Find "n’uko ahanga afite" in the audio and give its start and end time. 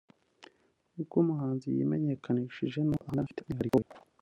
2.83-3.39